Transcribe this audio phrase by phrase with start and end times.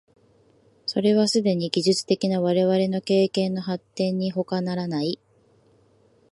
[0.87, 5.19] それはすでに技術的な我々の経験の発展にほかならない。